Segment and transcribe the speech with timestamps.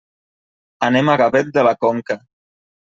[0.89, 2.21] Anem a Gavet de la Conca.